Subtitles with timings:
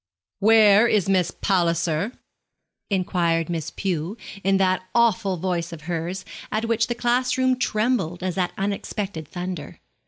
[0.39, 2.13] 'Where is Miss Palliser?'
[2.89, 8.23] inquired Miss Pew, in that awful voice of hers, at which the class room trembled,
[8.23, 9.79] as at unexpected thunder.